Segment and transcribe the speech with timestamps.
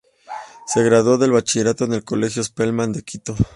[0.65, 3.35] Se graduó de bachiller en el Colegio Spellman de Quito.